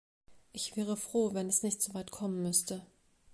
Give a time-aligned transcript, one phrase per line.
[0.51, 2.81] Ich wäre froh, wenn es nicht soweit kommen müsste.